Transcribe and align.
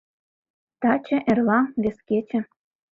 ТАЧЕ, 0.81 1.15
ЭРЛА, 1.31 1.59
ВЕС 1.81 1.97
КЕЧЕ... 2.07 2.39